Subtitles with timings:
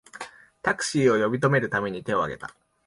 [0.63, 2.55] タクシーを呼び止めるために手をあげた